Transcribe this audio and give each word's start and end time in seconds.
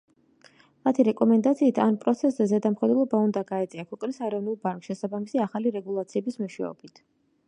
მათი 0.87 1.03
რეკომენდაციით 1.07 1.81
ამ 1.83 1.97
პროცესზე 2.05 2.47
ზედამხედველობა 2.53 3.21
უნდა 3.27 3.45
გაეწია 3.51 3.85
ქვეყნის 3.91 4.19
ეროვნულ 4.29 4.57
ბანკს, 4.65 4.91
შესაბამისი 4.93 5.45
ახალი 5.45 5.75
რეგულაციების 5.77 6.45
მეშვეობით. 6.45 7.03